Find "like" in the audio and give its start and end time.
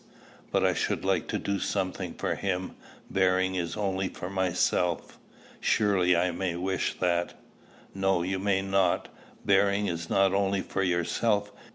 1.05-1.27